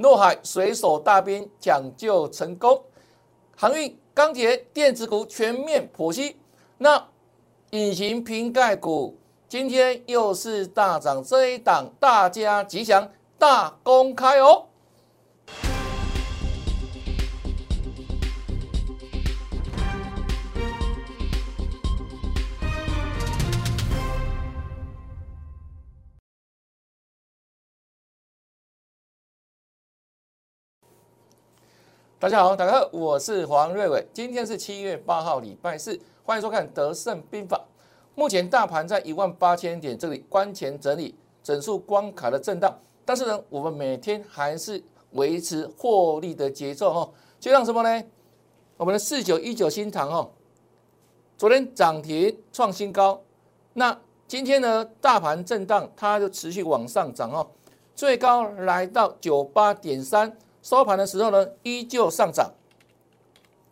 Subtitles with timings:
[0.00, 2.80] 诺海水手大兵抢救成功，
[3.56, 6.36] 航运、钢铁、电子股全面剖析。
[6.78, 7.08] 那
[7.70, 14.67] 隐形瓶盖股今天又是大涨，这一档大家吉祥大公开哦。
[32.20, 34.04] 大家好，大家好，我是黄瑞伟。
[34.12, 37.56] 今天是七月八号，礼拜四，欢迎收看《德胜兵法》。
[38.16, 41.14] 目前大盘在一万八千点这里关前整理，
[41.44, 47.08] 整数关卡的震荡，但是呢，我们每天还是维持获利的节奏哈。
[47.38, 48.04] 就像什么呢？
[48.76, 50.28] 我们的四九一九新塘哦，
[51.36, 53.22] 昨天涨停创新高，
[53.74, 57.46] 那今天呢，大盘震荡，它就持续往上涨哦，
[57.94, 60.36] 最高来到九八点三。
[60.68, 62.52] 收盘的时候呢，依旧上涨，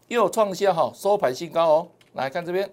[0.09, 1.89] 又创下哈收盘新高哦。
[2.15, 2.73] 来看这边，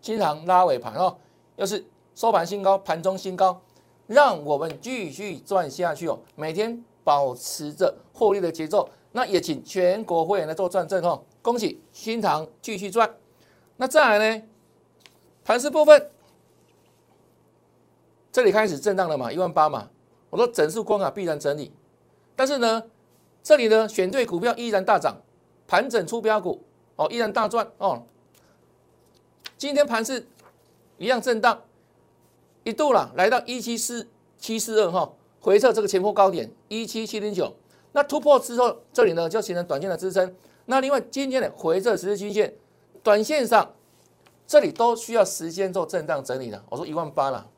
[0.00, 1.18] 经常拉尾盘哦，
[1.56, 1.84] 又是
[2.14, 3.60] 收盘新高，盘中新高，
[4.06, 6.20] 让我们继续赚下去哦。
[6.36, 11.20] 每天保持着获利的节奏，那也请全国会员来做转正哦。
[11.42, 13.12] 恭喜新塘继续赚。
[13.76, 14.42] 那再来呢，
[15.44, 16.10] 盘势部分，
[18.30, 19.90] 这里开始震荡了嘛，一万八嘛。
[20.30, 21.72] 我说整数关卡必然整理，
[22.36, 22.84] 但是呢。
[23.46, 25.22] 这里呢，选对股票依然大涨，
[25.68, 26.64] 盘整出标股
[26.96, 28.02] 哦，依然大赚哦。
[29.56, 30.26] 今天盘是
[30.98, 31.62] 一样震荡，
[32.64, 37.54] 一度了来到一七四七四二哈，回撤这个前波高点一七七零九，
[37.92, 40.34] 那突破之后，这里呢就形成短线的支撑。
[40.64, 42.52] 那另外今天的回撤十日均线，
[43.04, 43.76] 短线上
[44.44, 46.60] 这里都需要时间做震荡整理的。
[46.68, 47.48] 我说一万八了，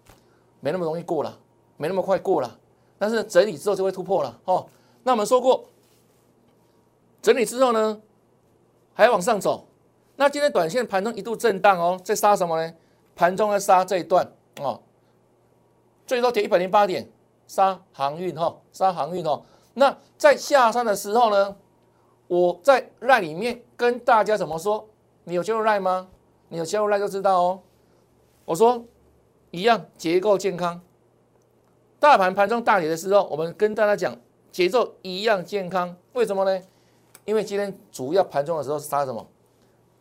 [0.60, 1.38] 没那么容易过了，
[1.78, 2.58] 没那么快过了，
[2.98, 4.66] 但是整理之后就会突破了哦。
[5.02, 5.64] 那我们说过。
[7.28, 8.00] 整理之后呢，
[8.94, 9.68] 还往上走。
[10.16, 12.74] 那今天短线盘中一度震荡哦，在杀什么呢？
[13.14, 14.32] 盘中在杀这一段
[14.62, 14.80] 哦，
[16.06, 17.06] 最多跌一百零八点，
[17.46, 19.42] 杀航运哈，杀航运哦。
[19.74, 21.54] 那在下山的时候呢，
[22.28, 24.88] 我在赖里面跟大家怎么说？
[25.24, 26.08] 你有加入赖吗？
[26.48, 27.60] 你有加入赖就知道哦。
[28.46, 28.86] 我说
[29.50, 30.80] 一样结构健康，
[32.00, 34.16] 大盘盘中大跌的时候，我们跟大家讲
[34.50, 36.62] 节奏一样健康，为什么呢？
[37.28, 39.24] 因为今天主要盘中的时候是杀什么？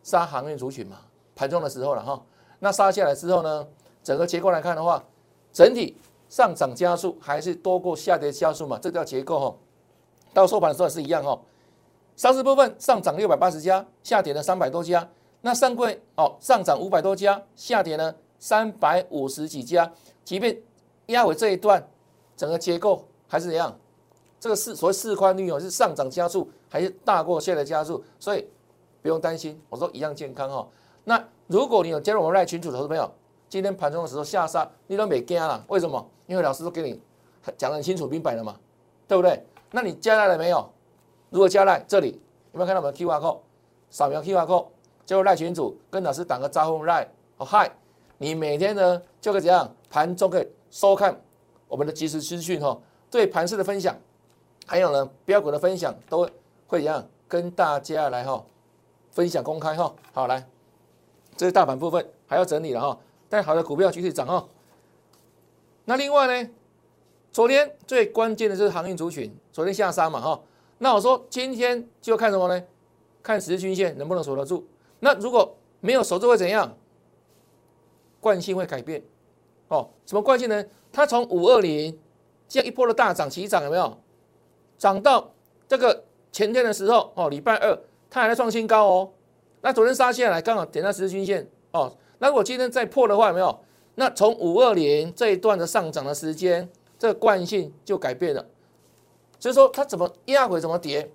[0.01, 0.99] 杀航运族群嘛。
[1.35, 2.23] 盘中的时候了哈，
[2.59, 3.67] 那杀下来之后呢，
[4.01, 5.03] 整个结构来看的话，
[5.51, 5.97] 整体
[6.29, 9.55] 上涨加速还是多过下跌加速嘛，这叫结构哈。
[10.33, 11.37] 到收盘的时候是一样哈。
[12.15, 15.05] 上市部分上涨六百八十家，下跌了三百多家。
[15.41, 19.91] 那上柜哦，上涨五百多家，下跌呢三百五十几家。
[20.23, 20.57] 即便
[21.07, 21.85] 压尾这一段，
[22.37, 23.77] 整个结构还是怎样？
[24.39, 26.49] 这个市所谓市宽率哦，是上涨加速。
[26.69, 28.47] 还是大过线的加速，所以
[29.01, 29.61] 不用担心。
[29.69, 30.67] 我说一样健康哈。
[31.05, 33.09] 那如果你有加入我们赖群组的投资朋友，
[33.47, 35.63] 今天盘中的时候下杀，你都没惊了。
[35.69, 36.05] 为什么？
[36.25, 37.01] 因为老师都给你
[37.57, 38.57] 讲得很清楚明白了嘛，
[39.07, 39.41] 对不对？
[39.71, 40.69] 那你加赖了没有？
[41.29, 42.19] 如果加赖，这里
[42.51, 43.37] 有没有看到我们的 Q R code？
[43.89, 44.65] 扫描 Q R code，
[45.05, 47.71] 加入赖群组，跟老师打个招呼赖哦嗨。
[48.17, 49.73] 你每天呢就可以怎样？
[49.89, 51.17] 盘中可以收看
[51.69, 52.77] 我们的即时资讯哈，
[53.09, 53.95] 对盘式的分享，
[54.65, 56.29] 还有呢标股的分享都。
[56.67, 58.45] 会一样跟大家来哈
[59.11, 60.47] 分享公开哈好来，
[61.35, 64.47] 这是大盘部分还要整理了哈，但好的股票继续涨哈。
[65.85, 66.49] 那另外呢，
[67.31, 70.39] 昨天最关键的就是航运族群，昨天下杀嘛哈。
[70.77, 72.63] 那我说今天就看什么呢？
[73.23, 74.67] 看十日均线能不能守得住。
[74.99, 76.77] 那如果没有守住会怎样？
[78.19, 79.01] 惯性会改变
[79.69, 79.89] 哦。
[80.05, 80.65] 什么惯性呢？
[80.91, 81.97] 它从五二零
[82.47, 83.97] 这样一波的大涨起涨有没有？
[84.77, 85.31] 涨到
[85.67, 86.03] 这个。
[86.37, 87.75] 前天的时候哦，礼拜二
[88.11, 89.09] 它还在创新高哦。
[89.61, 91.91] 那昨天杀下来刚好点到十日均线哦。
[92.19, 93.59] 那如果今天再破的话，有没有？
[93.95, 98.45] 那从五二零这一段的上涨的时间，这个惯性就改变了。
[99.39, 101.09] 所以说它怎么压回怎么跌，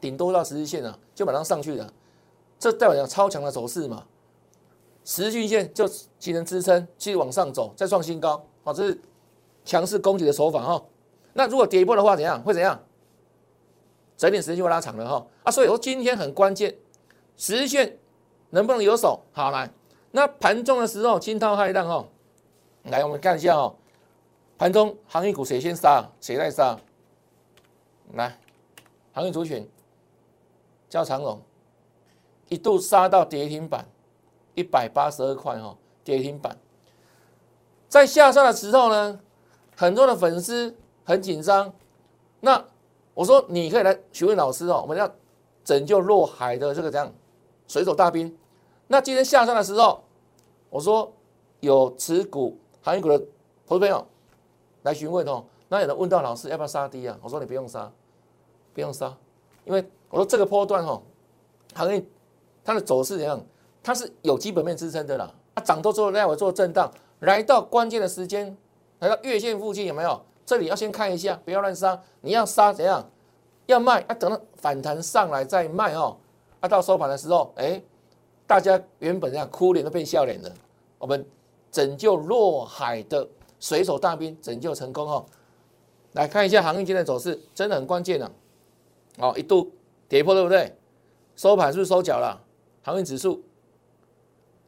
[0.00, 1.92] 顶多到十日线啊，就马上上去了。
[2.58, 4.04] 这代表超强的走势嘛。
[5.04, 5.86] 十日均线就
[6.18, 8.42] 形成支撑，继续往上走，再创新高。
[8.64, 8.98] 好，这是
[9.66, 10.82] 强势攻击的手法哈。
[11.34, 12.42] 那如果跌一波的话，怎样？
[12.42, 12.82] 会怎样？
[14.20, 16.76] 整点时间就拉长了哈啊，所以说今天很关键，
[17.38, 17.98] 十日线
[18.50, 19.18] 能不能有手？
[19.32, 19.72] 好来，
[20.10, 22.06] 那盘中的时候惊涛骇浪哈，
[22.82, 23.74] 来我们看一下哦，
[24.58, 26.06] 盘中航运股谁先杀？
[26.20, 26.78] 谁在杀？
[28.12, 28.38] 来，
[29.14, 29.66] 航运族群，
[30.90, 31.40] 叫长龙，
[32.50, 33.86] 一度杀到跌停板
[34.54, 35.74] 一百八十二块哈，
[36.04, 36.58] 跌停板，
[37.88, 39.18] 在下杀的时候呢，
[39.74, 41.72] 很多的粉丝很紧张，
[42.40, 42.66] 那。
[43.14, 45.10] 我说你可以来询问老师哦，我们要
[45.64, 47.12] 拯救落海的这个这样
[47.68, 48.36] 水手大兵。
[48.86, 50.02] 那今天下山的时候，
[50.68, 51.12] 我说
[51.60, 53.18] 有持股航运股的
[53.66, 54.06] 投资朋友
[54.82, 55.44] 来询问哦。
[55.68, 57.16] 那有人问到老师要不要杀低啊？
[57.22, 57.90] 我说你不用杀，
[58.74, 59.16] 不用杀，
[59.64, 61.00] 因为我说这个波段哈，
[61.74, 62.04] 航运
[62.64, 63.40] 它的走势怎样？
[63.82, 65.32] 它是有基本面支撑的啦。
[65.54, 68.56] 它涨多之后，待会做震荡，来到关键的时间，
[68.98, 70.20] 来到月线附近有没有？
[70.50, 72.02] 这里要先看一下，不要乱杀。
[72.22, 73.08] 你要杀怎样？
[73.66, 76.16] 要卖要等到反弹上来再卖哦。
[76.58, 77.80] 啊，到收盘的时候，哎，
[78.48, 80.52] 大家原本这样哭脸都变笑脸了。
[80.98, 81.24] 我们
[81.70, 83.28] 拯救落海的
[83.60, 85.24] 水手大兵拯救成功哦。
[86.14, 88.28] 来看一下航运今天的走势，真的很关键啊。
[89.18, 89.70] 哦，一度
[90.08, 90.76] 跌破对不对？
[91.36, 92.42] 收盘是不是收脚了？
[92.82, 93.40] 航运指数。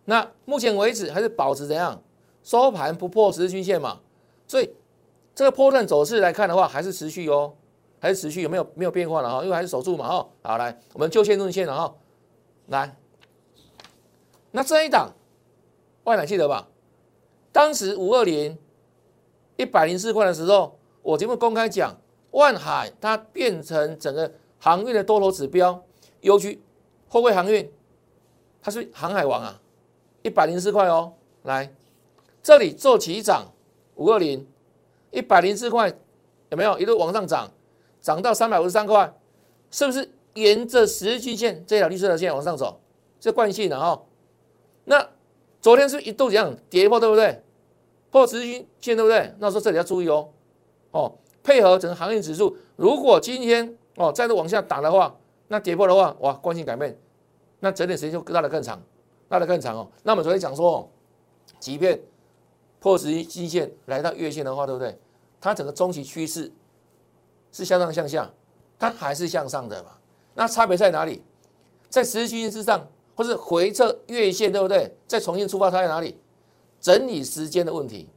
[0.04, 2.00] 那目前为止还是保持怎样？
[2.44, 3.98] 收盘不破十日均线嘛，
[4.46, 4.70] 所以
[5.34, 7.54] 这个波段走势来看的话，还是持续哦，
[8.00, 9.42] 还是持续，有没有没有变化了哈？
[9.42, 10.28] 因为还是守住嘛哈。
[10.42, 11.94] 好，来我们就线论线了哈。
[12.66, 12.94] 来，
[14.50, 15.12] 那这一档
[16.04, 16.68] 万海记得吧？
[17.50, 18.56] 当时五二零
[19.56, 21.96] 一百零四块的时候，我节目公开讲，
[22.30, 25.82] 万海它变成整个航运的多头指标，
[26.20, 26.60] 尤其
[27.08, 27.70] 货柜航运，
[28.62, 29.60] 它是航海王啊。
[30.22, 31.74] 一百零四块哦，来
[32.42, 33.52] 这里做起涨
[33.96, 34.46] 五二零，
[35.12, 35.92] 一百零四块
[36.50, 37.48] 有没有一路往上涨，
[38.00, 39.14] 涨到三百五十三块，
[39.70, 42.80] 是不是沿着十日均线这条绿色的线往上走？
[43.20, 44.02] 这惯性的哈。
[44.84, 45.08] 那
[45.60, 47.40] 昨天是一度这样跌破，对不对？
[48.10, 49.32] 破十日均线，对不对？
[49.38, 50.28] 那说这里要注意哦，
[50.90, 51.12] 哦，
[51.44, 55.16] 配合整个行业指数，如果今天哦再度往下打的话，
[55.48, 56.98] 那跌破的话，哇，惯性改变，
[57.60, 58.82] 那整理时间就拉得更长。
[59.28, 59.88] 拉得更长哦。
[60.02, 60.86] 那我们昨天讲说，
[61.58, 61.98] 即便
[62.80, 64.98] 破十均线来到月线的话，对不对？
[65.42, 66.50] 它整个中期趋势
[67.50, 68.30] 是向上向下，
[68.78, 69.90] 它还是向上的嘛？
[70.34, 71.20] 那差别在哪里？
[71.90, 74.96] 在十日均线之上，或是回撤月线，对不对？
[75.08, 76.16] 再重新出发，它在哪里？
[76.80, 78.08] 整理时间的问题。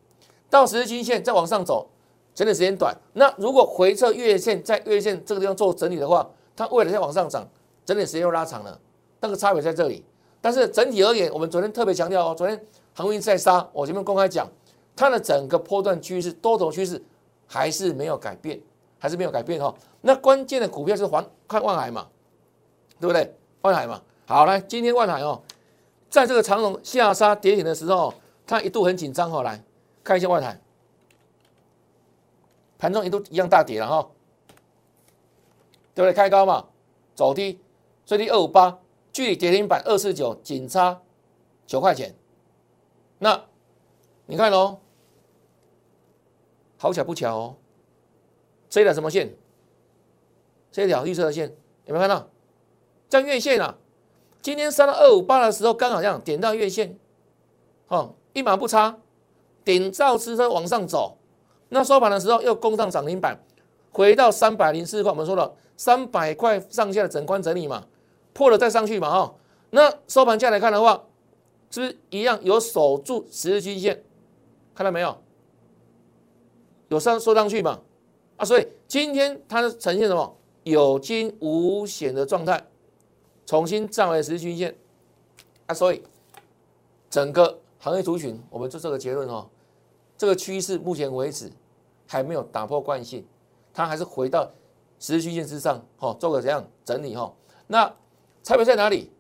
[0.50, 1.90] 到十日均线再往上走，
[2.36, 2.96] 整理时间短。
[3.14, 7.46] 那如果回撤月线，在月线这个地方做整理的话，它为了再往上涨，
[7.84, 8.80] 整理时间又拉长了。
[9.20, 10.06] 那个差别在这里。
[10.40, 12.64] 但是整体而言，我们昨天特别强调哦，昨天
[12.94, 14.48] 航运在杀，我前面公开讲，
[14.96, 17.04] 它的整个波段趋势、多头趋势
[17.48, 18.60] 还是没有改变，
[18.98, 19.74] 还是没有改变哈。
[20.02, 22.08] 那关键的股票是环看万海嘛，
[23.00, 23.36] 对不对？
[23.62, 25.42] 万海嘛，好来，今天万海哦，
[26.10, 28.14] 在这个长龙下杀跌停的时候，
[28.46, 29.64] 它一度很紧张哈，来
[30.04, 30.60] 看一下万海，
[32.78, 34.10] 盘中一度一样大跌了哈，
[35.94, 36.14] 对不对？
[36.14, 36.66] 开高嘛，
[37.16, 37.60] 走低，
[38.06, 38.80] 最低二五八。
[39.12, 41.02] 距离跌停板二四九，仅差
[41.66, 42.14] 九块钱。
[43.18, 43.42] 那
[44.26, 44.78] 你看喽，
[46.86, 47.56] 好巧不巧哦，
[48.70, 49.34] 这条什么线？
[50.72, 51.52] 这条绿色的线
[51.86, 52.30] 有没有看到？
[53.10, 53.76] 叫月线啊！
[54.40, 56.96] 今天杀到二五八的时候，刚好这样点到月线，
[57.88, 59.00] 哦，一码不差，
[59.64, 61.18] 顶照支撑往上走。
[61.70, 63.44] 那收盘的时候又攻上涨停板，
[63.92, 65.12] 回到三百零四块。
[65.12, 67.84] 我们说了，三百块上下的整宽整理嘛。
[68.32, 69.34] 破了再上去嘛，哈，
[69.72, 71.04] 那收盘价来看的话，
[71.72, 74.04] 是不是一样有守住十日均线？
[74.76, 75.18] 看到没有？
[76.90, 77.80] 有上收上去嘛？
[78.38, 82.66] 啊，所以今天它呈现什么有惊无险的状态，
[83.46, 84.76] 重新站回十日均线
[85.68, 86.04] 啊，所以
[87.10, 89.48] 整个行业族群，我们做这个结论哦，
[90.18, 91.52] 这个趋势目前为止
[92.08, 93.26] 还没有打破惯性，
[93.74, 94.52] 它还是回到
[95.00, 97.34] 十日均线之上，哈，做个怎样整理哈？
[97.68, 97.94] 那。
[98.44, 99.12] 差别在哪里？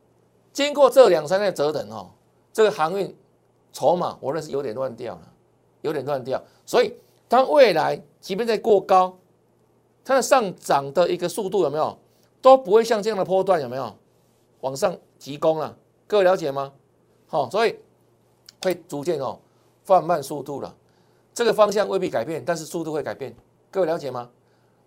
[0.53, 2.11] 经过这两三天折腾哦，
[2.53, 3.17] 这个航运
[3.73, 5.33] 筹码我认是有点乱掉了，
[5.81, 6.39] 有点乱掉。
[6.63, 6.93] 所以
[7.27, 9.17] 它未来即便在过高，
[10.03, 11.97] 它的上涨的一个速度有没有
[12.41, 13.95] 都不会像这样的波段有没有
[14.61, 15.77] 往上急攻了？
[16.07, 16.73] 各位了解吗？
[17.27, 17.75] 好，所以
[18.61, 19.39] 会逐渐哦
[19.83, 20.75] 放慢速度了。
[21.33, 23.35] 这个方向未必改变，但是速度会改变。
[23.71, 24.29] 各位了解吗？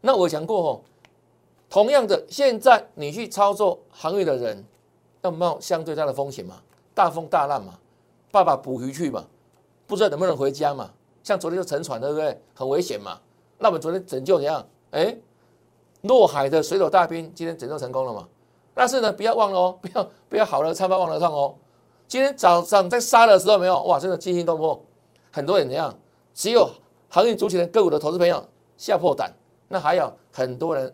[0.01, 0.81] 那我讲过哦。
[1.69, 4.65] 同样的，现在你去操作行业的人，
[5.21, 6.63] 要冒相对大的风险嘛？
[6.95, 7.79] 大风大浪嘛？
[8.31, 9.27] 爸爸捕鱼去嘛？
[9.87, 10.91] 不知道能不能回家嘛？
[11.29, 12.41] 像昨天就沉船，对不对？
[12.55, 13.21] 很危险嘛？
[13.59, 14.67] 那我们昨天拯救怎样？
[14.93, 15.15] 哎，
[16.01, 18.27] 落海的水手大兵今天拯救成功了嘛？
[18.73, 21.55] 但是呢，不要忘了哦， 不要不要好了唱吧忘了唱哦。
[22.07, 24.83] 今天早上在杀的时候没有哇，真的惊心动魄，
[25.31, 25.95] 很多人怎样？
[26.33, 26.67] 只有
[27.11, 28.43] 航运主体的个股的投资朋友
[28.79, 29.31] 吓破胆，
[29.69, 30.91] 那还有很多人。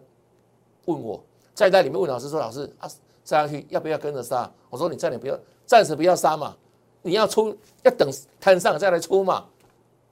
[0.86, 1.22] 问我，
[1.54, 2.88] 在在里面问老师说：“老师啊，
[3.24, 6.56] 杀下去要不要跟着杀？”我说：“你暂时不要，暂时不要杀嘛，
[7.02, 8.10] 你要出要等
[8.40, 9.46] 摊上再来出嘛，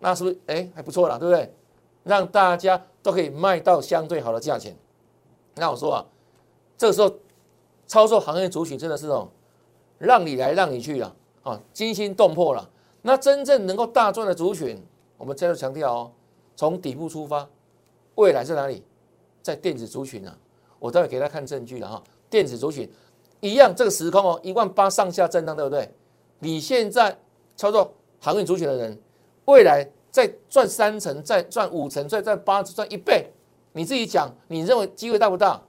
[0.02, 1.54] 那是不是哎还不错了，对不对？
[2.02, 4.76] 让大家都可以卖到相对好的价钱。
[5.54, 6.04] 那我说啊，
[6.76, 7.14] 这个时候
[7.86, 9.28] 操作行业族群真的是哦，
[9.98, 12.68] 让你来让你去了啊，惊心动魄了。
[13.02, 14.82] 那真正能够大赚的族群，
[15.16, 16.12] 我们再次强调哦，
[16.56, 17.48] 从底部出发，
[18.16, 18.82] 未来在哪里？
[19.42, 20.36] 在电子族群啊，
[20.78, 22.02] 我待会给大家看证据了哈。
[22.30, 22.90] 电子族群
[23.40, 25.88] 一样，这个时空哦，一万八上下震荡，对不对？
[26.38, 27.16] 你现在
[27.56, 28.98] 操作航运族群的人，
[29.46, 33.30] 未来再赚三成，再赚五成，再赚八成，赚一倍，
[33.72, 35.60] 你自己讲，你认为机会大不大？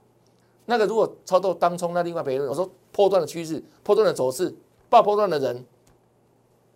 [0.66, 2.46] 那个如果操作当冲，那另外别人。
[2.46, 4.54] 我说破断的趋势，破断的走势，
[4.88, 5.64] 爆破断的人。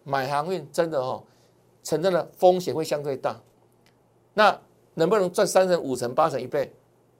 [0.04, 1.22] 买航运真的哦，
[1.82, 3.38] 承认的风险会相对大，
[4.32, 4.58] 那
[4.94, 6.72] 能不能赚三成、五成、八成、一倍？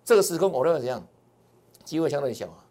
[0.05, 1.07] 这个时空我认为怎样？
[1.85, 2.65] 机会相对小啊。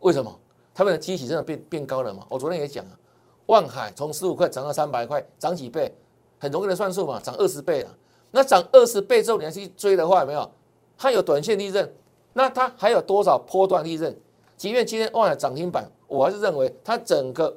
[0.00, 0.38] 为什么？
[0.74, 2.26] 他们的基期真的变变高了嘛？
[2.30, 2.98] 我昨天也讲啊，
[3.46, 5.92] 万海从十五块涨到三百块，涨几倍？
[6.38, 7.90] 很容易的算数嘛，涨二十倍了。
[8.30, 10.50] 那涨二十倍之后，你要去追的话，有没有？
[10.96, 11.92] 它有短线利润，
[12.32, 14.14] 那它还有多少波段利润？
[14.56, 17.56] 即便今天忘了涨停板，我还是认为它整个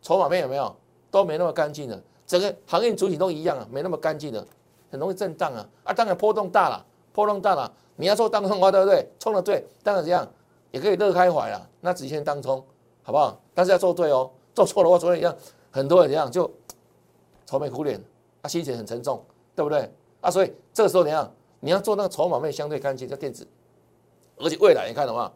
[0.00, 0.74] 筹码面有没有？
[1.10, 4.46] 都没那么干净的，整个行业主体都一样啊，没那么干净的，
[4.90, 5.92] 很容易震荡啊啊！
[5.92, 9.10] 当然波动大了，波动大了，你要做当冲啊对不对？
[9.18, 10.28] 冲的对，当然这样
[10.70, 12.62] 也可以乐开怀了，那直接当冲
[13.02, 13.40] 好不好？
[13.54, 15.34] 但是要做对哦，做错的话，昨天一样，
[15.70, 16.48] 很多人一样就
[17.48, 17.98] 愁眉苦脸，
[18.42, 19.24] 啊，心情很沉重，
[19.56, 19.90] 对不对？
[20.20, 21.32] 啊，所以这个时候怎样？
[21.60, 23.48] 你要做那个筹码面相对干净，叫电子，
[24.36, 25.32] 而且未来你看的话，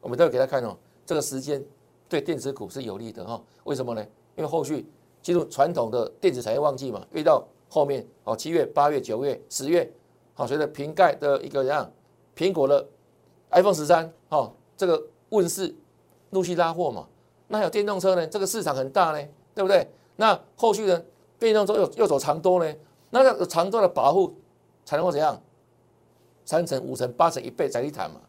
[0.00, 1.60] 我们都要给他看哦，这个时间
[2.08, 3.42] 对电子股是有利的哈？
[3.64, 4.06] 为什么呢？
[4.36, 4.86] 因为后续。
[5.20, 9.92] 进入传统的电子产业旺季嘛，越到后面哦，七月、八月、九月、十月，
[10.32, 11.90] 好，随着瓶盖的一个怎样，
[12.36, 12.86] 苹果的
[13.50, 15.74] iPhone 十三，哦，这个问世，
[16.30, 17.04] 陆续拉货嘛。
[17.48, 19.86] 那还有电动车呢，这个市场很大呢，对不对？
[20.14, 21.02] 那后续呢，
[21.38, 22.74] 变动之后又又走长多呢，
[23.10, 24.34] 那要长多的保护
[24.84, 25.40] 才能够怎样，
[26.44, 28.20] 三成、五成、八成、一倍在一谈嘛。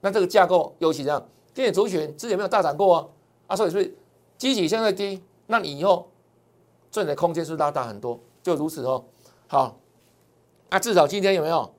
[0.00, 3.08] 那这个架构尤其这样，电子族群之前没有大涨过啊，
[3.48, 3.96] 啊，所以是
[4.38, 6.06] 基企相对低，那你以后。
[6.92, 9.04] 赚的空间是拉大很多，就如此哦。
[9.46, 9.76] 好，
[10.70, 11.72] 那至少今天有没有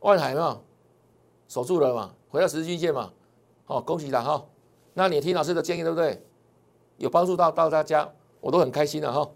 [0.00, 0.60] 万海嘛
[1.48, 3.10] 守住了嘛，回到十字均线嘛。
[3.64, 4.44] 好，恭喜了哈。
[4.92, 6.22] 那你听老师的建议对不对？
[6.98, 8.06] 有帮助到到大家，
[8.38, 9.26] 我都很开心的哈。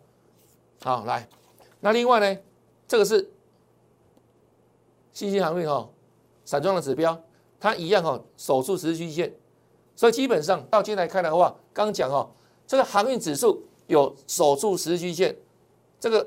[0.82, 1.28] 好，来，
[1.80, 2.40] 那另外呢，
[2.87, 3.30] 这个是
[5.12, 5.88] 信息航运哈，
[6.44, 7.20] 散装的指标，
[7.58, 9.34] 它一样哈守住十日均线，
[9.96, 12.30] 所以基本上到今天来看的话，刚讲哈，
[12.66, 13.64] 这个航运指数。
[13.90, 15.37] 有守住十均线，
[15.99, 16.25] 这个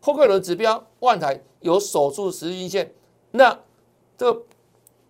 [0.00, 2.92] 后克伦指标万台有守住十均线，
[3.30, 3.56] 那
[4.18, 4.42] 这个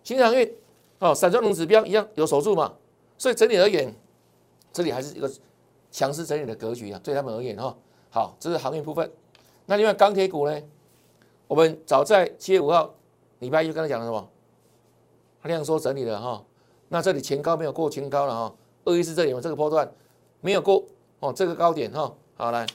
[0.03, 0.55] 新航运
[0.99, 2.75] 哦，散装龙指标一样有守住嘛？
[3.17, 3.91] 所以整体而言，
[4.71, 5.27] 这里还是一个
[5.89, 7.75] 强势整理的格局啊，对他们而言哈。
[8.15, 9.11] 好，这是航运部分。
[9.65, 10.63] 那另外钢铁股呢？
[11.47, 12.95] 我们早在七月五号
[13.39, 14.29] 礼拜一就跟他讲了什么？
[15.43, 16.41] 量缩整理了哈。
[16.87, 18.55] 那这里前高没有过前高了哈，
[18.85, 19.91] 二一四这里有这个波段
[20.39, 20.81] 没有过。
[21.19, 22.65] 哦，这个高点哈，好来，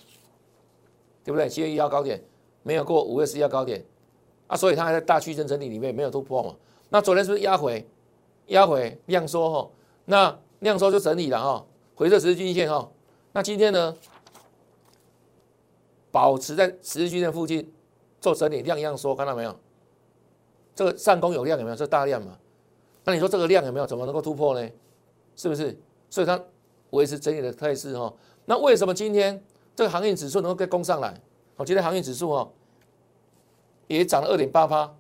[1.24, 1.48] 对不对？
[1.48, 2.22] 七月一号高点
[2.62, 3.82] 没有过，五月十一号高点
[4.46, 6.54] 啊，所以它还在大区间整理里面没有突破嘛。
[6.90, 7.88] 那昨天是不是压回？
[8.48, 9.70] 压回量缩哈，
[10.04, 12.86] 那量缩就整理了哈，回撤十字均线哈。
[13.32, 13.96] 那今天呢，
[16.10, 17.72] 保持在十字均线附近
[18.20, 19.56] 做整理，量一样缩，看到没有？
[20.74, 21.76] 这个上攻有量有没有？
[21.76, 22.38] 这大量嘛？
[23.04, 23.86] 那你说这个量有没有？
[23.86, 24.70] 怎么能够突破呢？
[25.36, 25.78] 是不是？
[26.08, 26.40] 所以它
[26.90, 28.12] 维持整理的态势哈。
[28.44, 29.42] 那为什么今天
[29.76, 31.20] 这个行业指数能够跟攻上来？
[31.56, 32.50] 哦，今天行业指数哦
[33.86, 34.92] 也涨了二点八趴，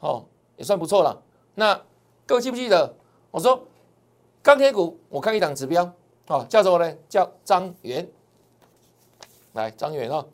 [0.00, 0.24] 哦
[0.56, 1.22] 也算不错了。
[1.54, 1.80] 那
[2.26, 2.94] 各位记不记得
[3.30, 3.62] 我说
[4.42, 4.98] 钢铁股？
[5.08, 5.90] 我看一档指标，
[6.26, 6.96] 哦叫什么呢？
[7.08, 8.08] 叫张元。
[9.52, 10.28] 来，张远哦，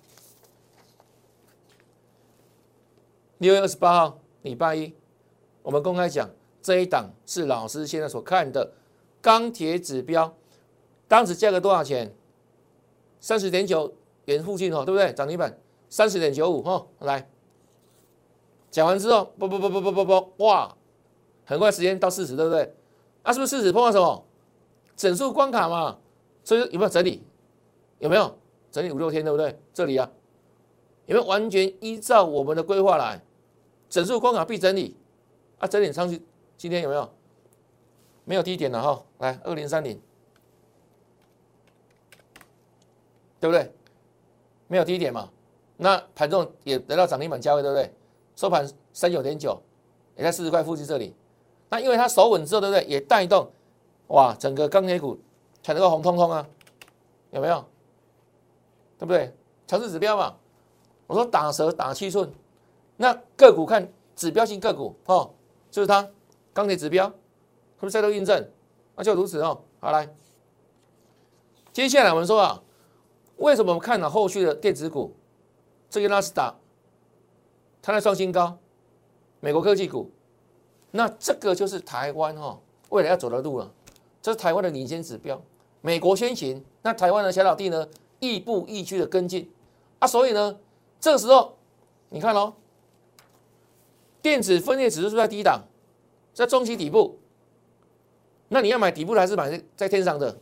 [3.38, 4.94] 六月二十八号礼拜一，
[5.62, 6.28] 我们公开讲
[6.60, 8.72] 这一档是老师现在所看的
[9.22, 10.36] 钢铁指标，
[11.08, 12.14] 当时价格多少钱？
[13.20, 13.94] 三十点九
[14.26, 15.10] 元附近哦，对不对？
[15.14, 17.30] 涨停板三十点九五哈，来
[18.70, 20.76] 讲完之后，不不不不不不不，哇，
[21.46, 22.74] 很快时间到四十，对不对？
[23.22, 24.26] 啊，是不是四十碰到什么
[24.94, 25.98] 整数关卡嘛？
[26.44, 27.22] 所以有没有整理？
[27.98, 28.38] 有没有
[28.74, 29.56] 整理五六天，对不对？
[29.72, 30.10] 这里啊，
[31.06, 33.22] 有没有完全依照我们的规划来？
[33.88, 34.96] 整数关卡必整理
[35.60, 36.20] 啊，整理上去，
[36.56, 37.08] 今天有没有？
[38.24, 40.00] 没有低点了哈，来二零三零。
[43.38, 43.72] 对不对？
[44.66, 45.30] 没有低点嘛？
[45.76, 47.94] 那盘中也得到涨停板价位，对不对？
[48.34, 49.56] 收盘三九点九，
[50.16, 51.14] 也在四十块附近这里。
[51.68, 52.84] 那因为它守稳之后，对不对？
[52.86, 53.48] 也带动
[54.08, 55.16] 哇，整个钢铁股
[55.62, 56.44] 才能够红彤彤啊，
[57.30, 57.64] 有没有？
[58.98, 59.34] 对不对？
[59.66, 60.34] 强势指标嘛。
[61.06, 62.32] 我说打蛇打七寸，
[62.96, 65.30] 那个股看指标性个股哦，
[65.70, 66.08] 就是它
[66.52, 68.48] 钢铁指标，是不是再度印证？
[68.96, 69.60] 那就如此哦。
[69.80, 70.08] 好来，
[71.72, 72.62] 接下来我们说啊，
[73.36, 75.14] 为什么我们看了后续的电子股？
[75.90, 76.54] 这个纳斯达
[77.82, 78.56] 它在创新高，
[79.40, 80.10] 美国科技股，
[80.90, 82.58] 那这个就是台湾哈
[82.88, 83.70] 未来要走的路了。
[84.22, 85.40] 这是台湾的领先指标，
[85.82, 87.86] 美国先行，那台湾的小老弟呢，
[88.32, 89.50] 亦步亦趋的跟进
[89.98, 90.06] 啊。
[90.06, 90.58] 所以呢，
[91.00, 91.56] 这个时候
[92.08, 92.54] 你看哦，
[94.22, 95.62] 电子分裂指数是在低档，
[96.32, 97.18] 在中期底部。
[98.48, 100.38] 那你要买底部的还是买在天上的？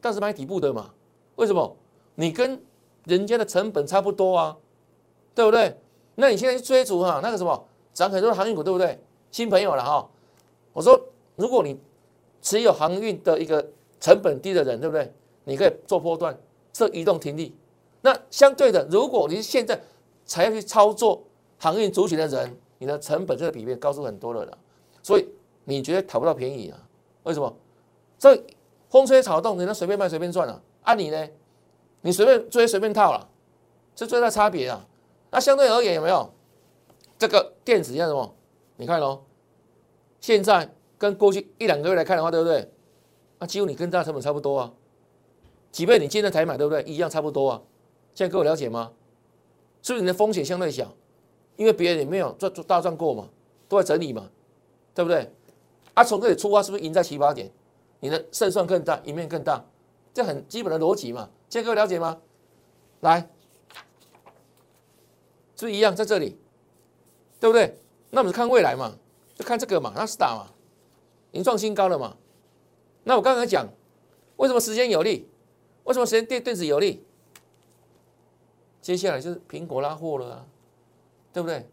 [0.00, 0.92] 但是买底部的嘛？
[1.36, 1.76] 为什么？
[2.14, 2.62] 你跟
[3.04, 4.56] 人家的成本差不多啊，
[5.34, 5.78] 对不对？
[6.16, 8.98] 那你现在去追逐哈那个什么涨很多的航运股，对不对？
[9.30, 10.08] 新朋友了哈，
[10.72, 11.00] 我说
[11.36, 11.78] 如果你。
[12.42, 15.12] 持有航运的一个成本低的人，对不对？
[15.44, 16.34] 你可以做波段
[16.80, 17.54] 这移动停利。
[18.00, 19.78] 那相对的，如果你是现在
[20.24, 21.22] 才要去操作
[21.58, 24.58] 航运主体的人，你的成本这个比例高出很多了的，
[25.02, 25.28] 所以
[25.64, 26.78] 你觉得讨不到便宜啊？
[27.24, 27.54] 为什么？
[28.18, 28.42] 这
[28.88, 30.60] 风吹草动，你能随便卖随便赚啊？
[30.82, 31.28] 按你呢？
[32.00, 33.28] 你随便追随便套了，
[33.94, 34.86] 这最大差别啊。
[35.30, 36.32] 那相对而言有没有
[37.18, 38.34] 这个电子像什么？
[38.76, 39.22] 你看喽，
[40.20, 40.70] 现在。
[41.00, 42.70] 跟过去一两个月来看的话，对不对？
[43.38, 44.70] 那几乎你跟大成本差不多啊，
[45.70, 46.82] 几倍你今天才买，对不对？
[46.82, 47.62] 一样差不多啊。
[48.14, 48.92] 现在各位了解吗？
[49.82, 50.94] 是不是你的风险相对小？
[51.56, 53.28] 因为别人也没有赚大赚过嘛，
[53.68, 54.30] 都在整理嘛，
[54.94, 55.30] 对不对？
[55.94, 57.50] 啊，从这里出发是不是赢在起跑点？
[58.00, 59.64] 你的胜算更大，赢面更大，
[60.14, 61.28] 这很基本的逻辑嘛。
[61.48, 62.18] 现在各位了解吗？
[63.00, 63.20] 来，
[65.56, 66.38] 是不是一样在这里？
[67.38, 67.76] 对不对？
[68.10, 68.96] 那我们看未来嘛，
[69.34, 70.52] 就看这个嘛，那是大嘛。
[71.30, 72.16] 已经创新高了嘛？
[73.04, 73.68] 那我刚才讲，
[74.36, 75.28] 为什么时间有利？
[75.90, 77.04] 为什么时间电电子有利？
[78.80, 80.46] 接下来就是苹果拉货了啊，
[81.32, 81.68] 对不对？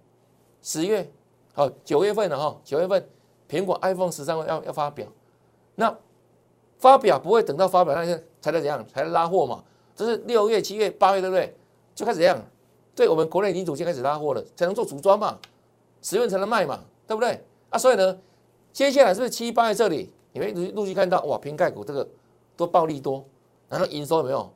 [0.60, 1.08] 十月，
[1.54, 3.08] 好，九月份了哈，九月份
[3.48, 5.08] 苹果 iPhone 十三要要发表，
[5.76, 5.96] 那
[6.80, 9.64] 发表不会等到发表那天才来怎样，才拉货嘛？
[9.96, 11.56] 这是六月、七月、八月，对不对？
[11.94, 12.44] 就开始这样，
[12.96, 15.38] 对我们国内零组件开始拉货了，才能做组装嘛，
[16.02, 17.40] 十月才能卖嘛，对不对？
[17.70, 18.18] 啊，所以呢？
[18.74, 20.12] 接下来是不是七八在这里？
[20.34, 22.08] 你们陆陆续看到哇，瓶盖股这个
[22.56, 23.24] 都暴利多，
[23.70, 24.52] 然后营收有没有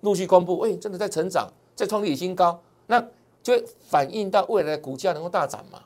[0.00, 0.58] 陆续公布？
[0.60, 3.00] 哎，真的在成长，在创历史新高，那
[3.42, 5.82] 就会反映到未来的股价能够大涨嘛？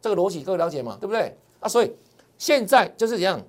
[0.00, 0.96] 这个逻辑各位了解吗？
[1.00, 1.36] 对不对？
[1.60, 1.94] 啊，所以
[2.38, 3.40] 现在就是怎样？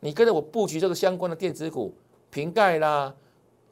[0.00, 1.94] 你跟着我布局这个相关的电子股、
[2.30, 3.14] 瓶盖啦、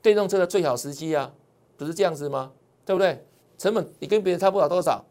[0.00, 1.32] 电动车的最好时机啊，
[1.76, 2.52] 不是这样子吗？
[2.84, 3.24] 对不对？
[3.56, 5.04] 成本你跟别人差不了多少，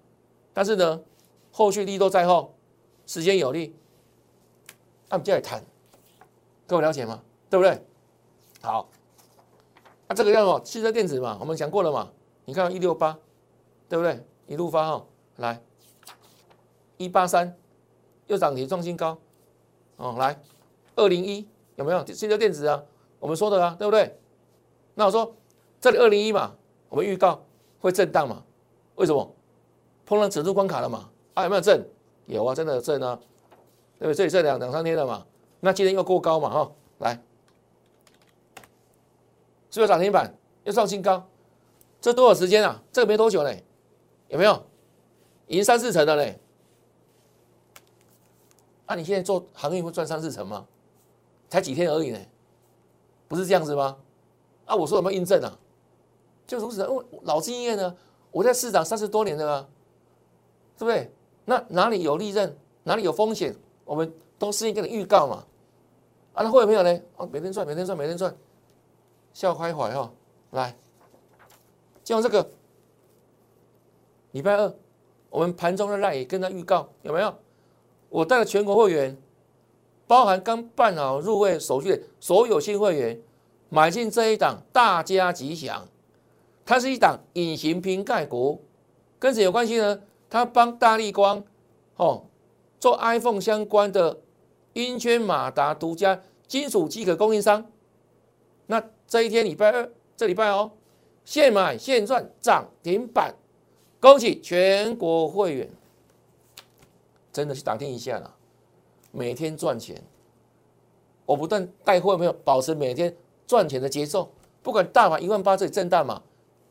[0.54, 1.02] 但是呢，
[1.52, 2.54] 后续利多在后，
[3.06, 3.76] 时间有利。
[5.10, 5.64] 那我们就来谈，
[6.68, 7.22] 各位了解吗？
[7.50, 7.80] 对不对？
[8.62, 8.90] 好，
[10.14, 10.60] 这个叫什么？
[10.62, 12.10] 汽车电子嘛，我们讲过了嘛。
[12.46, 13.18] 你看一六八，
[13.88, 14.26] 对不对？
[14.48, 15.06] 一路发哈，
[15.38, 15.62] 来
[16.98, 17.56] 一八三
[18.28, 19.18] 又涨停创新高，
[19.98, 20.40] 哦，来
[20.96, 22.84] 二零一有没有汽车电子啊？
[23.20, 24.20] 我们说的啊，对不对？
[24.96, 25.34] 那我说
[25.80, 26.54] 这里二零一嘛，
[26.90, 27.42] 我们预告
[27.80, 28.44] 会震荡嘛？
[28.96, 29.34] 为什么？
[30.06, 31.10] 碰到指数关卡了嘛？
[31.34, 31.90] 啊，有没有震？
[32.26, 33.20] 有啊，真的有震啊。
[34.00, 34.16] 对不对？
[34.16, 35.26] 这里这两两三天了嘛，
[35.62, 37.24] 那今天又过高嘛，哈，来，
[39.74, 40.32] 是不是涨停板
[40.66, 41.28] 又创新高？
[42.00, 42.80] 这多少时间啊？
[42.92, 43.64] 这个没多久嘞，
[44.28, 44.64] 有没有？
[45.48, 46.40] 已经三四成了嘞。
[48.86, 50.68] 那你现在做航运会赚三四成吗？
[51.50, 52.20] 才几天而已呢，
[53.28, 53.98] 不是这样子吗？
[54.68, 55.58] 啊，我说有没有印证啊？
[56.46, 57.96] 就如此，哦，老经验呢，
[58.30, 59.68] 我在市场三十多年的啊，
[60.78, 61.12] 对不对？
[61.46, 63.56] 那哪里有利润，哪里有风险？
[63.86, 65.44] 我们都事先给你预告嘛，
[66.34, 67.02] 啊，那会有没有呢？
[67.18, 68.36] 哦，每天赚，每天赚，每天赚，
[69.34, 70.12] 笑开怀哈！
[70.52, 70.76] 来，
[72.04, 72.50] 就这个
[74.32, 74.74] 礼拜二，
[75.30, 77.36] 我们盘中的赖也跟他预告，有没有？
[78.10, 79.18] 我带了全国会员，
[80.06, 83.20] 包含刚办好入会手续的所有新会员，
[83.70, 85.88] 买进这一档，大家吉祥。
[86.66, 88.64] 它是一档隐形瓶盖股，
[89.20, 90.00] 跟谁有关系呢？
[90.30, 91.44] 它帮大力光，
[91.98, 92.26] 哦。
[92.80, 94.20] 做 iPhone 相关的
[94.74, 97.66] 英圈马达独家金属机壳供应商，
[98.66, 100.72] 那这一天礼拜二，这礼拜哦，
[101.26, 103.36] 现买现赚涨停板，
[104.00, 105.70] 恭喜全国会员，
[107.32, 108.36] 真的去打听一下啦，
[109.12, 110.02] 每天赚钱，
[111.26, 116.22] 我不断带货没有保持每天赚钱的节奏，不管大盘一万八这里震荡嘛，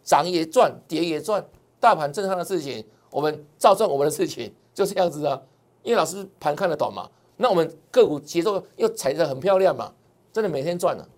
[0.02, 1.44] 涨也赚，跌也赚，
[1.78, 5.40] 大盘震荡的事情，我们照赚我们的事情， 就这样子啊。
[5.82, 9.92] 因为老师盘看得懂嘛，那我们个股节奏又踩得很漂亮嘛，
[10.32, 11.08] 真的每天赚了。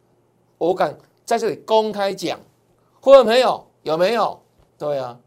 [0.59, 2.39] 我敢在这里公开讲，
[3.01, 4.41] 会员朋友有没有？
[4.79, 5.19] 对啊，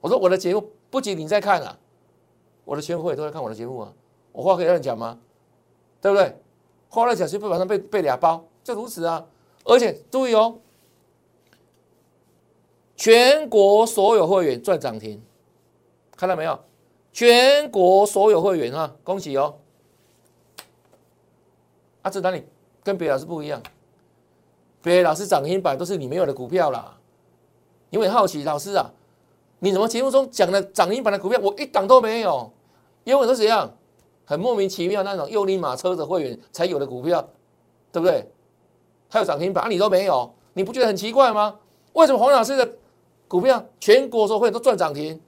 [0.00, 1.78] 我说我的节目不仅你在看啊，
[2.64, 3.92] 我的全会都在看我的节目啊。
[4.32, 5.18] 我话可以乱讲吗？
[6.00, 6.36] 对不对？
[6.88, 9.26] 花了小钱不马上被被俩包，就如此啊！
[9.64, 10.58] 而且注意哦，
[12.96, 15.20] 全国所有会员赚涨停，
[16.16, 16.58] 看到没有？
[17.12, 19.56] 全国所有会员啊，恭喜哦！
[22.02, 22.44] 啊，这哪里
[22.82, 23.62] 跟别的老师不一样？
[24.84, 26.94] 别老师涨停板都是你没有的股票啦。
[27.88, 28.90] 你会好奇，老师啊，
[29.60, 32.52] 你怎么节目中讲的涨停板的股票，我一档都没有？
[33.04, 33.72] 因为都是怎样，
[34.26, 37.26] 很莫名其妙那种用力马车的会员才有的股票，
[37.90, 38.28] 对不对？
[39.08, 41.56] 还有涨停板，你都没有，你不觉得很奇怪吗？
[41.94, 42.68] 为什么黄老师的
[43.26, 45.18] 股票全国所有会都赚涨停？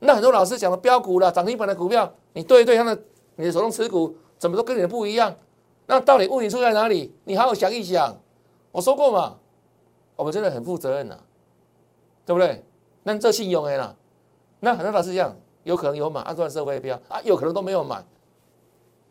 [0.00, 3.02] 那很多老师讲的标股了，涨停板的股票，你对一对，他的
[3.36, 5.34] 你的手中持股怎么都跟你的不一样？
[5.86, 7.14] 那到底问题出在哪里？
[7.24, 8.14] 你好好想一想。
[8.78, 9.36] 我说过嘛，
[10.14, 11.18] 我们真的很负责任呐，
[12.24, 12.64] 对不对？
[13.02, 13.92] 那这信用哎啦，
[14.60, 18.04] 那很多老师讲，有可能有买，按照社会标啊，有可能都没有买，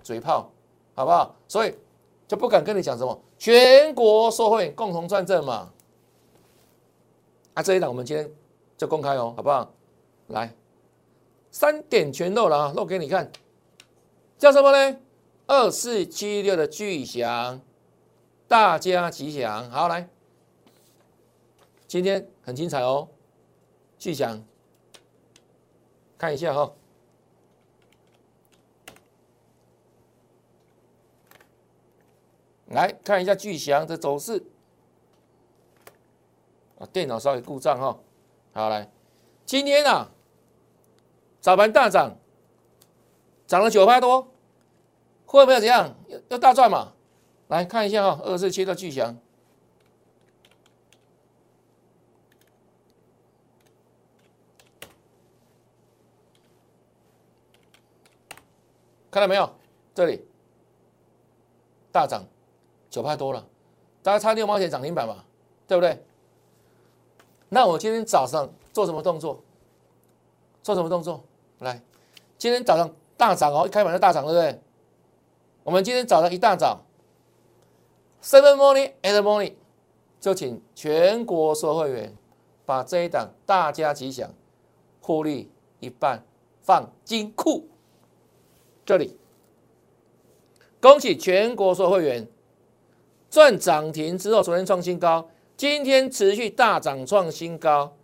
[0.01, 0.49] 嘴炮，
[0.95, 1.35] 好不好？
[1.49, 1.75] 所以
[2.29, 5.69] 就不敢跟你讲什么全国社会共同赚证嘛。
[7.53, 8.31] 啊，这一档我们今天
[8.77, 9.69] 就公开哦，好不好？
[10.27, 10.55] 来。
[11.51, 13.29] 三点全漏了啊，漏给你看，
[14.37, 14.97] 叫什么呢？
[15.45, 17.59] 二四七六的巨响，
[18.47, 19.69] 大家吉祥。
[19.69, 20.07] 好来，
[21.87, 23.09] 今天很精彩哦，
[23.97, 24.43] 巨祥，
[26.17, 26.73] 看一下哈，
[32.67, 34.43] 来看一下巨祥的走势。
[36.79, 37.99] 啊，电脑稍微故障哈，
[38.53, 38.89] 好来，
[39.45, 40.09] 今天啊。
[41.39, 42.17] 早盘大涨，
[43.45, 44.27] 涨了九块多，
[45.25, 45.95] 会不会怎样？
[46.07, 46.93] 要要大赚嘛？
[47.47, 49.15] 来看一下哈，二四七的巨翔，
[59.09, 59.49] 看到没有？
[59.95, 60.27] 这里
[61.91, 62.25] 大涨
[62.89, 63.47] 九块多了，
[64.03, 65.23] 大概差六毛钱涨停板嘛，
[65.67, 66.03] 对不对？
[67.49, 69.41] 那我今天早上做什么动作？
[70.61, 71.23] 做什么动作？
[71.59, 71.81] 来，
[72.37, 74.61] 今天早上大涨哦，一开盘就大涨，对不对？
[75.63, 76.83] 我们今天早上一大早
[78.21, 79.53] ，seven morning eight morning，
[80.19, 82.15] 就请全国所会员
[82.65, 84.33] 把这一档大家吉祥
[85.01, 86.25] 获利一半
[86.61, 87.67] 放金库。
[88.85, 89.17] 这里，
[90.79, 92.27] 恭喜全国所会员
[93.29, 97.95] 赚涨停之后，昨天创新高，今天持续大涨创新高。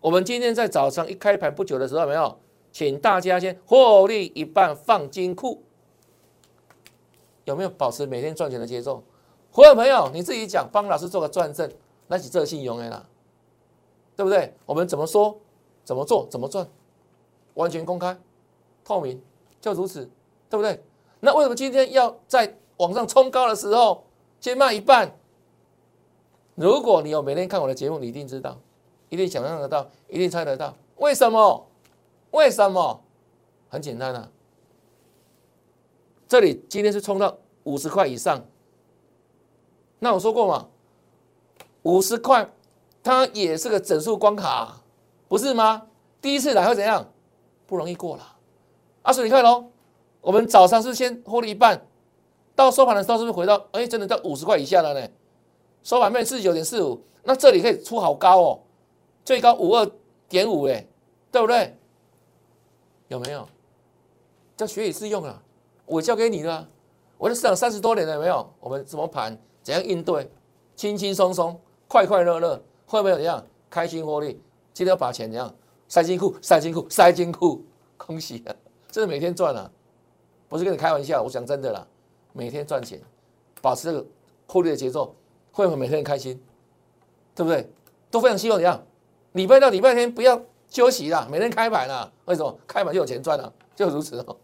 [0.00, 2.38] 我们今天在早上一开盘不久的时候，没有？
[2.72, 5.64] 请大家先获利一半放金库，
[7.44, 9.02] 有没有保持每天赚钱的节奏？
[9.52, 11.70] 伙伴朋友，你自己讲，帮老师做个转正，
[12.06, 13.04] 那是这信用的啦，
[14.16, 14.54] 对不对？
[14.64, 15.36] 我们怎么说，
[15.84, 16.66] 怎么做，怎么赚，
[17.54, 18.16] 完全公开、
[18.84, 19.20] 透明，
[19.60, 20.08] 就如此，
[20.48, 20.82] 对不对？
[21.18, 24.04] 那为什么今天要在往上冲高的时候
[24.40, 25.14] 先卖一半？
[26.54, 28.58] 如果你有每天看我的节目，你一定知道，
[29.08, 31.66] 一定想象得到，一定猜得到，为什么？
[32.30, 33.02] 为什么？
[33.68, 34.30] 很简单啊，
[36.28, 38.44] 这里今天是冲到五十块以上，
[40.00, 40.66] 那我说过嘛，
[41.82, 42.50] 五十块
[43.02, 44.82] 它也是个整数关卡，
[45.28, 45.86] 不是吗？
[46.20, 47.12] 第一次来会怎样？
[47.66, 48.36] 不容易过了。
[49.02, 49.66] 阿水，你看喽，
[50.20, 51.86] 我们早上是先获利一半，
[52.54, 53.66] 到收盘的时候是不是回到？
[53.72, 55.08] 哎，真的到五十块以下了呢？
[55.82, 58.60] 收盘面四十九点四五，那这里可以出好高哦，
[59.24, 59.90] 最高五二
[60.28, 60.86] 点五哎，
[61.30, 61.78] 对不对？
[63.08, 63.46] 有没有？
[64.56, 65.42] 叫学以致用啊！
[65.86, 66.68] 我教给你的，
[67.16, 68.52] 我在市场三十多年了，有没有？
[68.60, 69.36] 我们怎么盘？
[69.70, 70.30] 怎样应对？
[70.76, 73.44] 轻轻松松，快快乐乐，会不会怎样？
[73.68, 74.40] 开心获利？
[74.72, 75.54] 记得要把钱怎样？
[75.88, 77.64] 塞金库，塞金库，塞金库！
[77.96, 78.54] 恭喜啊！
[78.90, 79.70] 这是每天赚啊，
[80.48, 81.86] 不是跟你开玩笑，我讲真的啦，
[82.32, 83.00] 每天赚钱，
[83.60, 84.04] 保持这个
[84.46, 85.14] 获利的节奏，
[85.52, 86.40] 会不会每天开心？
[87.34, 87.70] 对不对？
[88.10, 88.82] 都非常希望怎样？
[89.32, 90.40] 礼拜六、礼拜天不要。
[90.70, 93.52] 休息啦，每天开盘啦，为什么开盘就有钱赚了？
[93.74, 94.36] 就如此哦，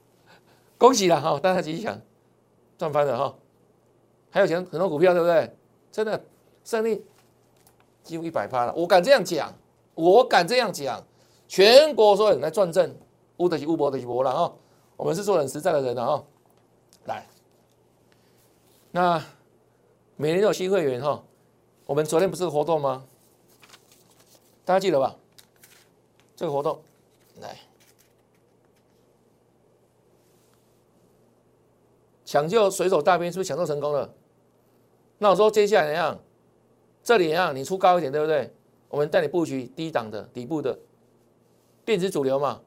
[0.76, 1.96] 恭喜了哈，大家吉祥，
[2.76, 3.32] 赚翻了哈，
[4.30, 5.50] 还有钱很多股票对不对？
[5.92, 6.22] 真的
[6.64, 7.02] 胜利
[8.02, 9.52] 几乎一百趴了，我敢这样讲，
[9.94, 11.02] 我敢这样讲，
[11.48, 12.94] 全国所有人来赚正，
[13.38, 14.52] 乌德西乌博德西博了啊，
[14.96, 16.24] 我们是做很实在的人了哈，
[17.06, 17.26] 来，
[18.90, 19.24] 那
[20.16, 21.22] 每年都有新会员哈，
[21.86, 23.06] 我们昨天不是活动吗？
[24.64, 25.16] 大家记得吧？
[26.34, 26.82] 这个活动
[27.40, 27.56] 来
[32.26, 34.12] 抢救水手大兵，是不是抢救成功了？
[35.18, 36.18] 那我说接下来怎样？
[37.02, 38.52] 这里啊，你出高一点，对不对？
[38.88, 40.78] 我们带你布局低档的底部的
[41.84, 42.60] 电子主流嘛，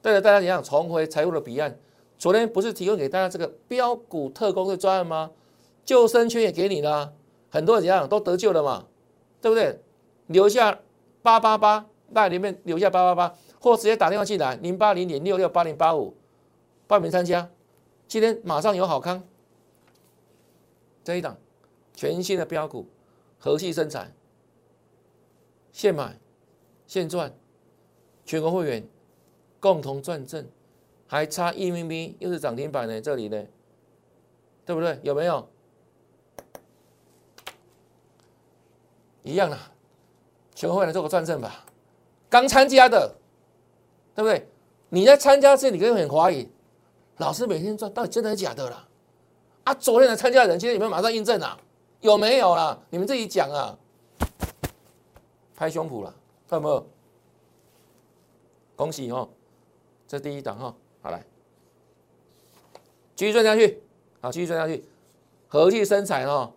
[0.00, 1.78] 带着大家怎样重回财务的彼岸，
[2.18, 5.30] 昨天不是提供给大家这个标股特工的专案吗？
[5.84, 7.12] 救生圈也给你了，
[7.50, 8.86] 很多人怎样都得救了嘛，
[9.42, 9.80] 对不对？
[10.26, 10.80] 留下
[11.22, 16.14] 八八八，那里面留下八八八，或直接打电话进来零八零零六六八零八五
[16.86, 17.50] 报名参加。
[18.08, 19.22] 今天马上有好康，
[21.04, 21.36] 这一档
[21.94, 22.86] 全新的标股，
[23.38, 24.10] 和气生产，
[25.70, 26.18] 现买
[26.86, 27.30] 现赚，
[28.24, 28.88] 全国会员
[29.60, 30.46] 共同赚正。
[31.06, 33.46] 还差一咪咪，又是涨停板呢，这里呢，
[34.66, 34.98] 对不对？
[35.02, 35.48] 有没有？
[39.22, 39.72] 一样啊，
[40.54, 41.64] 全会来做个转正吧。
[42.28, 43.14] 刚参加的，
[44.14, 44.46] 对不对？
[44.90, 46.46] 你在参加这，你可能很怀疑，
[47.18, 48.86] 老师每天赚到底真的是假的啦？
[49.64, 51.58] 啊，昨天来参加的人，今天有没有马上印证啊？
[52.00, 52.78] 有没有啦？
[52.90, 53.76] 你们自己讲啊，
[55.56, 56.14] 拍胸脯了，
[56.48, 56.86] 看到没有？
[58.76, 59.28] 恭喜哦，
[60.06, 60.74] 这第一档哈。
[61.02, 61.24] 好来，
[63.16, 63.82] 继续赚下去，
[64.20, 64.84] 好，继续赚下去，
[65.48, 66.52] 和气生财哦。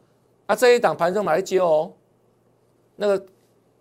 [0.45, 1.91] 啊，这一档盘中买来接哦，
[2.97, 3.25] 那个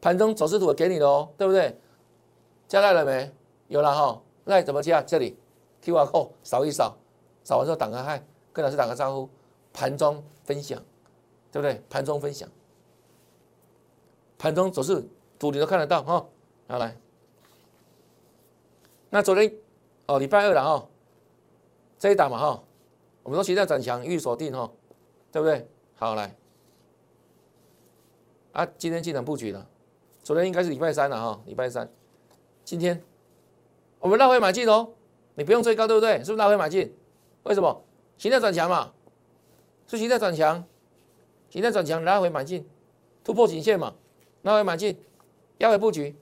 [0.01, 1.79] 盘中走势图给你的哦，对不对？
[2.67, 3.31] 加赖了没？
[3.69, 4.21] 有了哈。
[4.45, 5.03] 那怎么加？
[5.03, 5.37] 这里
[5.83, 6.97] Q R code 扫一扫，
[7.45, 9.29] 扫完之后打个嗨，跟老师打个招呼，
[9.73, 10.83] 盘中分享，
[11.51, 11.83] 对不对？
[11.89, 12.49] 盘中分享，
[14.39, 16.27] 盘中走势图你都看得到哈。
[16.69, 16.97] 好来，
[19.11, 19.53] 那昨天。
[20.07, 20.89] 哦，礼拜二了哈，
[21.97, 22.65] 这一档嘛哈，
[23.23, 24.69] 我们说期待转强，预锁定哈，
[25.31, 25.69] 对不对？
[25.95, 26.35] 好来，
[28.51, 29.65] 啊，今天进场布局了，
[30.25, 31.89] 昨天应该是礼拜三了哈，礼拜三，
[32.65, 33.01] 今天
[34.01, 34.89] 我们拉回买进哦，
[35.35, 36.19] 你不用追高对不对？
[36.19, 36.95] 是不是拉回买进？
[37.45, 37.83] 为什么？
[38.19, 38.93] 形态转强嘛，
[39.87, 40.63] 是形态转强，
[41.49, 42.69] 形态转强拉回买进，
[43.25, 43.95] 突破颈线嘛，
[44.43, 45.01] 拉回买进，
[45.59, 46.15] 压回布局，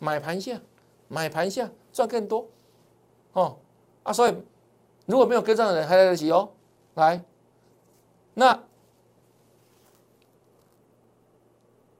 [0.00, 0.60] 买盘下，
[1.06, 2.48] 买盘下赚更多。
[3.32, 3.58] 哦，
[4.02, 4.34] 啊，所以
[5.06, 6.50] 如果没有跟上的人还来得及哦。
[6.94, 7.24] 来，
[8.34, 8.62] 那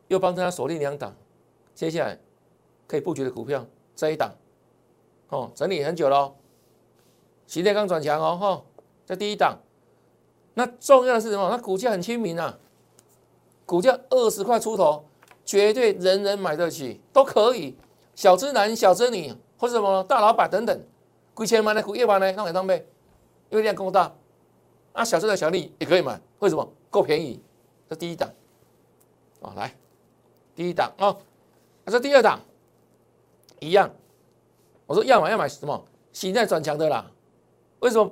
[0.09, 1.17] 又帮他锁定两档，
[1.75, 2.19] 接下来
[2.87, 4.33] 可以布局的股票这一档，
[5.35, 6.33] 哦，整理很久了，
[7.47, 8.63] 形态刚转强哦，哈，
[9.05, 9.59] 在第一档。
[10.55, 11.49] 那重要的是什么？
[11.51, 12.57] 那股价很亲民啊，
[13.67, 15.05] 股价二十块出头，
[15.45, 17.77] 绝对人人买得起，都可以，
[18.15, 20.81] 小资男、小资女或者什么大老板等等。
[21.37, 22.87] 几千万的股，一万呢，让给当呗，
[23.51, 24.15] 因为量够大，
[24.93, 26.73] 啊，小资的小利也可以买，为什么？
[26.89, 27.43] 够便宜，
[27.91, 28.31] 这第一档，
[29.43, 29.77] 啊，来，
[30.55, 31.17] 第一档啊，
[31.87, 32.39] 这第二档，
[33.59, 33.91] 一样，
[34.87, 35.85] 我说要买要买什么？
[36.13, 37.11] 形态转强的啦，
[37.81, 38.11] 为什么？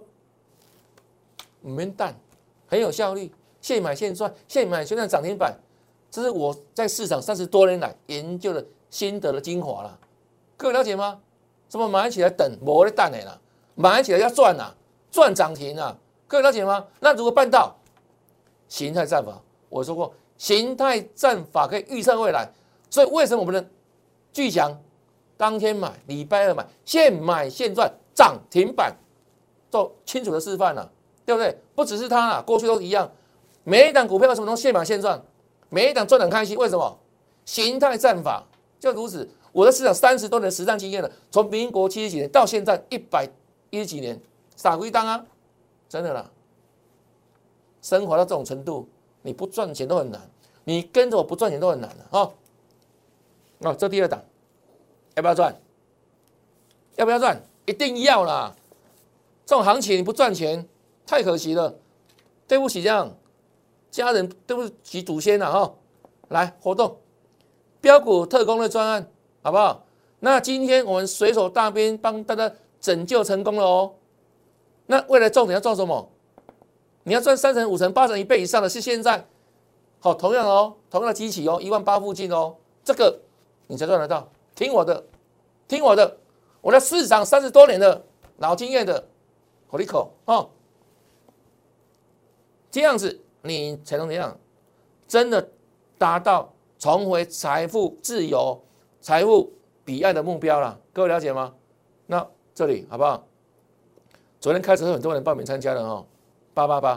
[1.61, 2.15] 没蛋，
[2.67, 5.57] 很有效率，现买现赚，现买现赚涨停板，
[6.11, 9.99] 这是我在市场三十多年来研究的心得的精华了，
[10.57, 11.21] 各位了解吗？
[11.69, 13.19] 怎么买起来等磨的蛋呢？
[13.25, 13.41] 啦，
[13.77, 14.75] 买起来要赚呐，
[15.11, 15.97] 赚涨停啊！
[16.27, 16.87] 各位了解吗？
[17.01, 17.77] 那如果办到
[18.67, 22.51] 形态战法，我说过形态战法可以预测未来，
[22.91, 23.71] 所以为什么我们的
[24.33, 24.77] 巨强
[25.37, 28.95] 当天买，礼拜二买，现买现赚涨停板，
[29.71, 30.91] 做清楚的示范了，
[31.25, 31.57] 对不对？
[31.75, 33.11] 不只是它啊，过去都一样，
[33.65, 35.23] 每一档股票为什么能现买现赚？
[35.69, 36.99] 每一档赚很开心，为什么？
[37.45, 38.45] 形态战法
[38.79, 39.29] 就如此。
[39.51, 43.29] 我的市场三十多年实战经验了，从民国七十几年到现在一百
[43.71, 44.19] 一十几年，
[44.57, 45.27] 傻龟当啊，
[45.89, 46.31] 真的啦，
[47.83, 48.89] 生活到这种程度，
[49.23, 50.21] 你不赚钱都很难，
[50.65, 52.33] 你跟着我不赚钱都很难的哈。
[53.59, 54.23] 哦，这第二档
[55.15, 55.61] 要不要赚？
[56.97, 57.43] 要不要赚？
[57.67, 58.55] 一定要啦！
[59.47, 60.69] 这种行情你不赚钱
[61.07, 61.75] 太可惜了，
[62.47, 63.17] 对不起这样
[63.91, 65.75] 家人，对不起祖先了哈。
[66.29, 66.99] 来活动
[67.81, 69.09] 标股特工的专案。
[69.45, 69.85] 好不好？
[70.21, 72.49] 那今天我们水手大兵帮大家
[72.81, 73.93] 拯救成功了哦。
[74.87, 76.09] 那未来重点要做什么？
[77.03, 79.27] 你要赚三成、五成、八成、一倍以上的是现在。
[79.99, 83.21] 好，同样哦，同样的机器哦，一万八附近哦，这个
[83.67, 84.29] 你才赚得到。
[84.55, 85.05] 听我的，
[85.67, 86.19] 听我的，
[86.61, 88.05] 我在市场三十多年的
[88.39, 89.09] 老经验的
[89.71, 90.51] 口里口哦，
[92.71, 94.39] 这样子你才能怎样？
[95.09, 95.49] 真的
[95.99, 98.63] 达到重回财富自由。
[99.01, 99.53] 财富
[99.85, 101.55] 彼岸的目标了，各位了解吗？
[102.07, 103.27] 那这里好不好？
[104.41, 106.07] 昨天开始很多人报名参加了哈，
[106.55, 106.91] 八八八，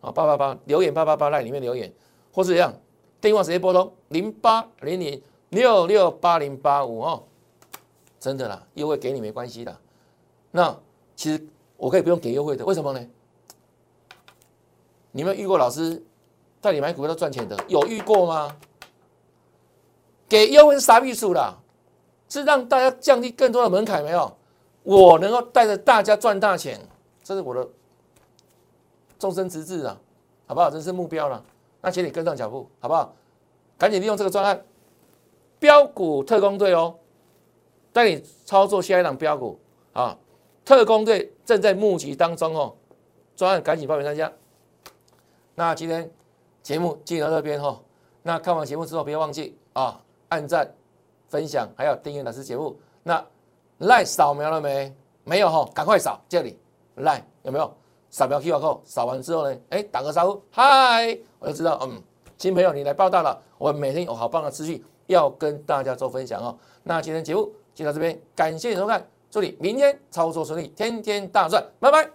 [0.00, 1.92] 啊八八八留言八八八在里面留言，
[2.32, 2.72] 或是这样
[3.20, 7.22] 电话直接拨通零八零零六六八零八五哦，
[8.20, 9.76] 真的啦，优惠给你没关系的。
[10.50, 10.76] 那
[11.16, 13.06] 其实我可以不用给优惠的，为什么呢？
[15.10, 16.02] 你们遇过老师
[16.60, 18.56] 带你买股票都赚钱的，有遇过吗？
[20.28, 21.56] 给优惠是啥意思啦？
[22.28, 24.36] 是让大家降低更多的门槛没有？
[24.82, 26.78] 我能够带着大家赚大钱，
[27.24, 27.66] 这是我的
[29.18, 29.98] 终身职志啊，
[30.46, 30.68] 好不好？
[30.68, 31.42] 人生目标了，
[31.80, 33.14] 那请你跟上脚步，好不好？
[33.78, 34.62] 赶紧利用这个专案，
[35.58, 36.94] 标股特工队哦，
[37.92, 39.58] 带你操作下一档标股
[39.92, 40.16] 啊！
[40.64, 42.74] 特工队正在募集当中哦，
[43.34, 44.30] 专案赶紧报名参加。
[45.54, 46.08] 那今天
[46.62, 47.80] 节目进到这边哈，
[48.22, 50.72] 那看完节目之后，不要忘记啊，按赞、
[51.28, 52.78] 分享，还有订阅老师节目。
[53.02, 53.24] 那
[53.80, 54.94] LINE 扫描了没？
[55.24, 56.58] 没有哈，赶快扫这里
[56.96, 57.72] LINE 有没有？
[58.10, 62.02] 扫描 QR code，扫完之后呢，哎，打个招呼，嗨，我就知道，嗯，
[62.38, 63.38] 新朋友你来报道了。
[63.58, 66.56] 我每天有好棒的资讯要跟大家做分享哦。
[66.84, 72.10] 那今天节目就到这边，感谢收看，祝你明天操作顺利，天天大赚，拜拜。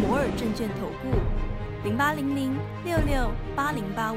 [0.00, 1.18] 摩尔证券投顾。
[1.84, 4.16] 零八零零六六八零八五。